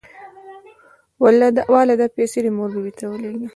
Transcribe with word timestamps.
واله 1.73 1.95
دا 2.01 2.07
پيسې 2.17 2.39
دې 2.43 2.51
مور 2.57 2.69
بي 2.73 2.81
بي 2.85 2.91
له 3.01 3.07
ولېږه. 3.09 3.47